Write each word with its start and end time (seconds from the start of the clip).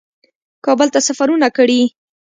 کابل 0.65 0.87
ته 0.93 0.99
سفرونه 1.07 1.47
کړي 1.57 1.81